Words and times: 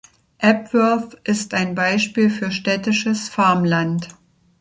Epworth 0.39 1.13
ist 1.23 1.53
ein 1.53 1.75
Beispiel 1.75 2.31
für 2.31 2.49
„städtisches 2.51 3.29
Farmland“. 3.29 4.07